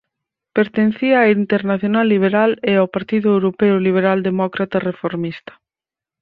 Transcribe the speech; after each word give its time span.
Pertencía 0.57 1.17
á 1.25 1.33
Internacional 1.41 2.05
Liberal 2.13 2.51
e 2.71 2.73
ao 2.77 2.91
Partido 2.95 3.27
Europeo 3.35 3.75
Liberal 3.87 4.19
Demócrata 4.29 4.77
Reformista. 4.89 5.53